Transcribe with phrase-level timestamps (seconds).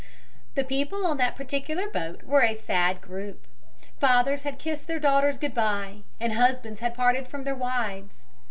[0.55, 3.45] The people on that particular boat were a sad group.
[3.99, 8.23] Fathers had kissed their daughters good bye and husbands had parted from their wives.